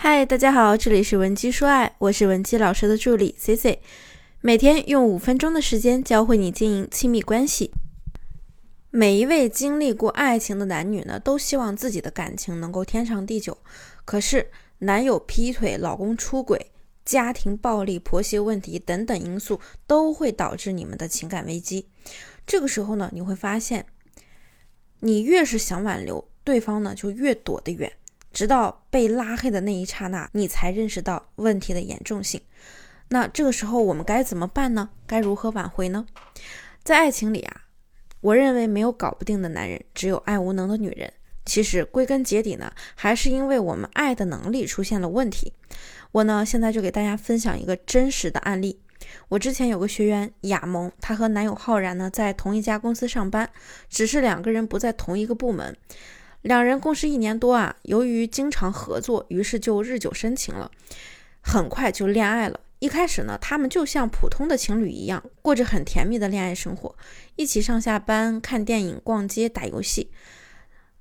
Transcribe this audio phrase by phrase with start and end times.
[0.00, 3.80] 嗨，大家好，这里是文姬说爱，我是文姬老师的助理 C C，
[4.40, 7.72] 每天用五分钟的时间教会你经营亲密关系。
[8.90, 13.58] 每一位经历过爱情的男女呢，都希望自己的感情能够天长地久。
[14.04, 16.70] 可是，男友劈腿、老公出轨、
[17.04, 21.88] 家庭暴力、婆媳问题等等因素，都会导致你们的情感危机。
[22.46, 23.84] 这个时候呢，你会发现，
[25.00, 27.92] 你越是想挽留，对方呢就越躲得远。
[28.38, 32.40] 直到被拉黑的那一刹那，你才认识到问题的严重性。
[33.08, 34.90] 那这个时候我们该怎么办呢？
[35.08, 36.06] 该如何挽回呢？
[36.84, 37.62] 在爱情里啊，
[38.20, 41.12] 我认为没有搞不定的男人，只有爱无能的女人。
[41.44, 45.52] 其实归根结底呢，还是因为我们爱的能力出现了问题。
[46.12, 48.80] 我呢，现在就给大家分享一个真实的案例。
[49.30, 53.50] 我之前有个学员雅萌，她和男友浩然呢在同一家公司上班，
[53.90, 55.76] 只是两个人不在同一个部门。
[56.42, 60.70] 两人共事一年多啊，由于经常合作，于是就日久生情了，
[61.40, 62.60] 很快就恋爱了。
[62.78, 66.94] 一开始呢，他们就像普通的情侣一样，过着很甜蜜的恋爱生活，
[67.34, 70.12] 一起上下班、看电影、逛街、打游戏。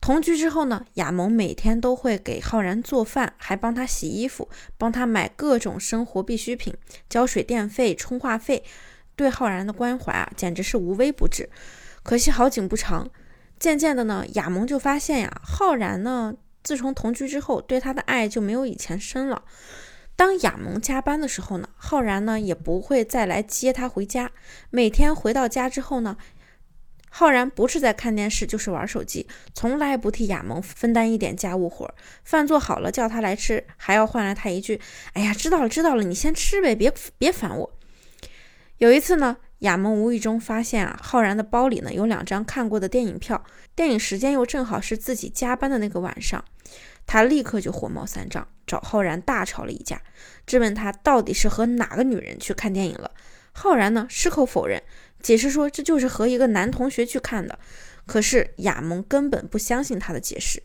[0.01, 6.73] 同居之后呢，亚萌每天都会给浩然做饭，还帮他洗衣服，帮他买各种生活必需品，
[7.07, 8.63] 交水电费、充话费，
[9.15, 11.47] 对浩然的关怀啊，简直是无微不至。
[12.01, 13.07] 可惜好景不长。
[13.59, 19.43] 渐渐的呢，亚萌就发现呀，浩然呢，自从同居之后，对他的爱就没有以前深了。
[20.15, 24.31] 当亚萌加班的时候呢，浩然呢也不会再来接她回家。
[24.69, 26.17] 每天回到家之后呢，
[27.09, 31.93] 浩然不是在看电视，就是玩手机，从来不替亚萌分担一点家务活。
[32.23, 34.79] 饭做好了叫他来吃，还要换来他一句
[35.13, 37.77] ：“哎呀，知道了知道了，你先吃呗，别别烦我。”
[38.77, 39.37] 有一次呢。
[39.59, 43.43] 亚萌无意中发现啊，浩然的包里呢有两张看过的电影票，
[43.75, 46.43] 电影时间又正好是自己加班的那个晚上，
[47.07, 49.99] 他立刻就火冒三丈，找浩然大吵了一架，
[50.45, 53.09] 质问他到底是和哪个女人去看电影了。
[53.51, 54.83] 浩然呢矢口否认，
[55.23, 57.57] 解释说这就是和一个男同学去看的。
[58.05, 60.61] 可是亚萌根本不相信他的解释。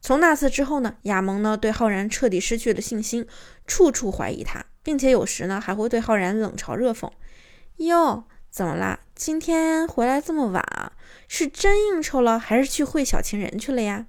[0.00, 3.26] 从那次之后呢，亚萌呢对浩然彻底失去了信心，
[3.66, 7.10] 处处怀疑他，并且有时呢还会对浩然冷嘲热讽。
[7.78, 8.24] 哟。
[8.50, 9.00] 怎么啦？
[9.14, 10.92] 今天回来这么晚啊？
[11.28, 14.06] 是真应酬了，还是去会小情人去了呀？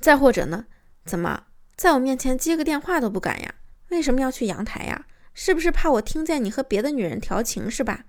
[0.00, 0.66] 再或者呢？
[1.04, 1.44] 怎么
[1.76, 3.54] 在我面前接个电话都不敢呀？
[3.88, 5.06] 为什么要去阳台呀？
[5.34, 8.04] 是不是怕我听见你和别的女人调情是吧？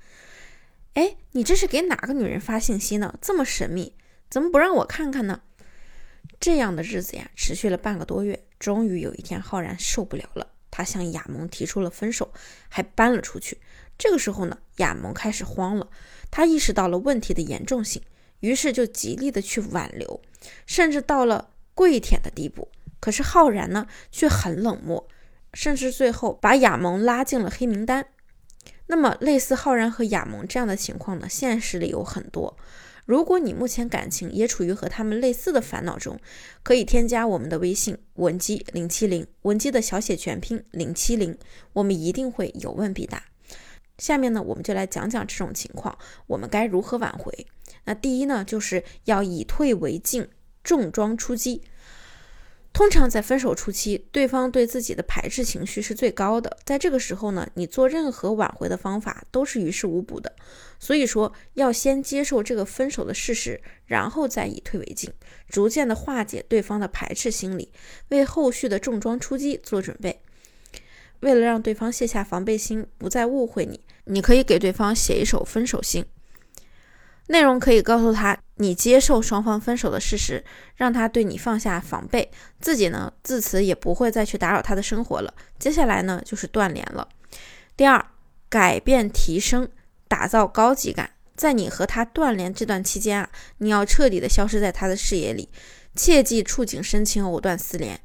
[0.96, 3.18] 哎，你这是给哪个女人发信息呢？
[3.22, 3.96] 这么神秘，
[4.30, 5.42] 怎么不让我看看呢？
[6.40, 10.53] 这样的日子呀，持续了半个多月，终于有一天，浩然受不了了。
[10.76, 12.34] 他向亚萌提出了分手，
[12.68, 13.60] 还搬了出去。
[13.96, 15.88] 这个时候呢，亚萌开始慌了，
[16.32, 18.02] 他意识到了问题的严重性，
[18.40, 20.20] 于是就极力的去挽留，
[20.66, 22.70] 甚至到了跪舔的地步。
[23.00, 25.08] 可是浩然呢，却很冷漠，
[25.54, 28.08] 甚至最后把亚萌拉进了黑名单。
[28.88, 32.58] 那么，类似浩然和亚萌这样的情况呢，现实里有很多。
[33.06, 36.20] 如果你目前感情也处于和他们类似的烦恼中，
[36.64, 41.38] 可以添加我们的微信文姬零七零，文姬的小写全拼零七零，
[41.74, 43.24] 我们一定会有问必答。
[43.98, 45.98] 下面呢，我们就来讲讲这种情况，
[46.28, 47.46] 我们该如何挽回。
[47.86, 50.30] 那第一呢，就是要以退为进，
[50.64, 51.62] 重装出击。
[52.74, 60.34] 通常在分手初期，对方对自己的排斥情绪是最高的，在这个时候呢，你做任何挽回的方法都是于事无补的。
[60.80, 65.14] 所以说，要先接受这个分手的事实，然后再以退为进，
[65.48, 67.72] 逐渐的化解对方的排斥心理，
[68.10, 70.20] 为后续的重装出击做准备。
[71.20, 76.04] 为了让对方卸下防备心，不再误会你，你可以给对方写一首分手信。
[77.28, 80.44] 内容可以告诉他，你接受双方分手的事实，
[80.76, 82.30] 让他对你放下防备，
[82.60, 85.34] 自己呢自此也不会再去打扰他的生活了。
[85.58, 87.08] 接下来呢就是断联了。
[87.78, 88.06] 第二，
[88.50, 89.68] 改变、提升、
[90.10, 91.12] 打造高级感。
[91.36, 93.30] 在你和他断联这段期间啊，
[93.60, 95.48] 你要彻底的消失在他的视野里，
[95.96, 97.98] 切忌触景生情，藕断丝连。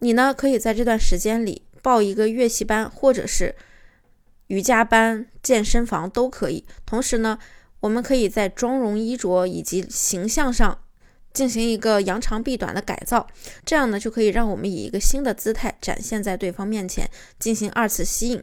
[0.00, 3.54] 你呢可以在这段时间里报一个乐器班，或者是
[4.48, 6.66] 瑜伽班、健身房都可以。
[6.84, 7.38] 同时呢。
[7.80, 10.78] 我们可以在妆容、衣着以及形象上
[11.32, 13.26] 进行一个扬长避短的改造，
[13.64, 18.42] 这样呢就可以让我们以一个新的姿态展现在对方面前，进行二次吸引。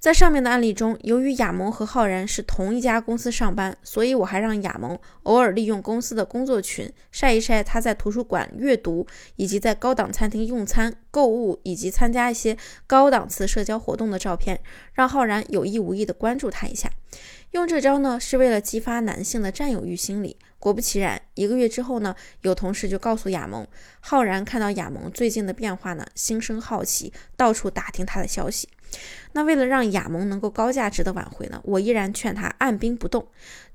[0.00, 9.06] 在上面的案例中，由于亚萌和浩然是同一家公司上班，所以我还让亚萌偶尔利用公司的工作群晒一晒他在图书馆阅读，
[9.36, 12.56] 以及在高档餐厅用餐、购物以及参加一些
[12.86, 14.58] 高档次社交活动的照片，
[14.94, 16.90] 让浩然有意无意的关注他一下。
[17.50, 23.66] 用这招呢，是为了激发男性的占有欲心理，果不其然，一个月之后呢，有同事就告诉亚萌，
[23.98, 28.68] 浩然看到亚萌最近的变化呢，心生好奇，到处打听他的消息。
[29.32, 33.26] 那为了让亚萌能够高价值的挽回呢，我依然劝他按兵不动，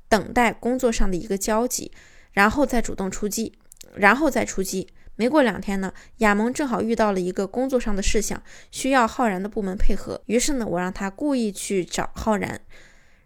[0.07, 1.91] 等待工作上的一个交集，
[2.33, 3.57] 然后再主动出击，
[3.95, 4.87] 然后再出击。
[5.15, 10.21] 没过两天呢，亚萌正好遇到了一个工作上的事项，需要浩然的部门配合。
[10.25, 12.59] 于是呢，我让他故意去找浩然，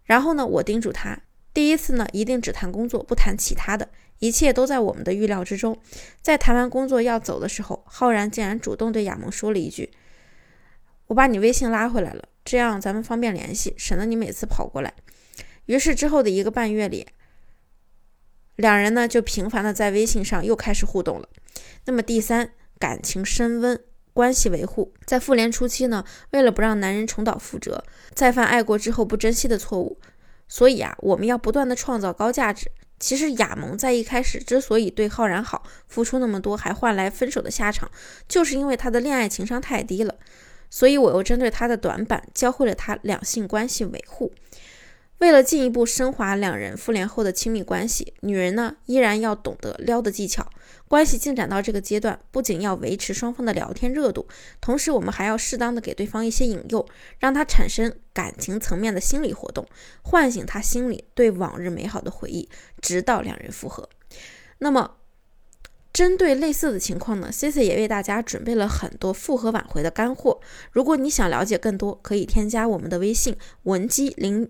[0.06, 1.20] 然后呢，我叮嘱他，
[1.60, 3.90] 第一次呢一定只谈工作，不谈其他的，
[4.20, 5.78] 一切都在我们的预料之中。
[6.22, 9.92] 在谈完工作要走的时候，浩然竟然主动对亚萌说了一句
[11.08, 14.94] ：“我把你微信拉回来了，这样咱们方便联系，省得你每次跑过来。”
[15.68, 17.06] 于是之后的一个半月里，
[18.56, 21.28] 两人呢就频繁的在微信上又开始互动了。
[21.84, 23.78] 那么第三，感情升温，
[24.14, 27.84] 关系维护，在复联初期呢，为了不让男人重蹈覆辙，
[28.14, 30.00] 再犯爱过之后不珍惜的错误，
[30.50, 32.70] 所以啊，我们要不断的创造高价值。
[33.00, 37.90] 其实亚萌在一开始之所以对浩然好，付出那么多，还换来分手的下场，
[38.28, 40.16] 就是因为他的恋爱情商太低了。
[40.70, 44.34] 所以我又针对他的短板，教会了他两性关系维护。
[45.20, 50.50] 为了进一步升华两人复联后的亲密关系，女人呢依然要懂得撩的技巧。
[50.88, 54.28] 关系进展到这个阶段，不仅要维持双方的聊天热度，
[54.60, 56.84] 同时我们还要适当的给对方一些引诱，
[57.20, 59.68] 让他产生感情层面的心理活动，
[60.02, 62.50] 唤醒他心里对往日美好的回忆，
[62.82, 63.88] 直到两人复合。
[64.60, 64.96] 那么，
[65.94, 70.40] 针对类似的情况呢，C C 也为大家准备了很多复合挽回的干货。
[70.72, 74.50] 如果你想了解更多，可以添加我们的微信文姬零。